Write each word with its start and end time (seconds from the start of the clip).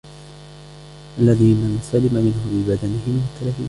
الَّذِي 1.19 1.53
مَنْ 1.53 1.79
سَلِمَ 1.91 2.11
مِنْهُ 2.25 2.45
بِبَدَنِهِ 2.51 3.01
مِنْ 3.07 3.29
التَّلَفِ 3.33 3.55
فِيهِ 3.55 3.59